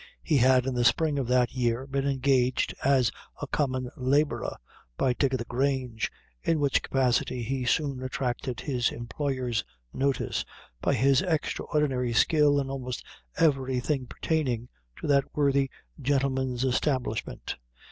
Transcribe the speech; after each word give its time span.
He 0.23 0.37
had 0.37 0.65
in 0.65 0.73
the 0.73 0.83
spring 0.83 1.19
of 1.19 1.27
that 1.27 1.53
year, 1.53 1.85
been 1.85 2.07
engaged 2.07 2.73
as 2.83 3.11
a 3.39 3.45
common 3.45 3.91
laborer 3.95 4.57
by 4.97 5.13
Dick 5.13 5.31
o' 5.31 5.37
the 5.37 5.45
Grange, 5.45 6.11
in 6.41 6.59
which 6.59 6.81
capacity 6.81 7.43
he 7.43 7.65
soon 7.65 8.01
attracted 8.01 8.61
his 8.61 8.89
employer's 8.89 9.63
notice, 9.93 10.43
by 10.81 10.95
his 10.95 11.21
extraordinary 11.21 12.13
skill 12.13 12.59
in 12.59 12.67
almost 12.67 13.03
everything 13.37 14.07
pertaining 14.07 14.69
to 14.95 15.05
that 15.05 15.25
worthy 15.35 15.69
gentleman's 16.01 16.63
establishment. 16.63 17.57